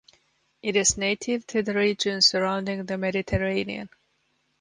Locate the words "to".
1.45-1.61